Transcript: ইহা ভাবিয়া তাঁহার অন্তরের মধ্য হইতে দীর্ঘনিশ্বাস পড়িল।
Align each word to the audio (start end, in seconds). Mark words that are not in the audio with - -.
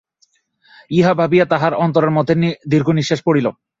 ইহা 0.91 1.13
ভাবিয়া 1.13 1.45
তাঁহার 1.45 1.73
অন্তরের 1.83 2.11
মধ্য 2.11 2.29
হইতে 2.31 2.49
দীর্ঘনিশ্বাস 2.71 3.19
পড়িল। 3.25 3.47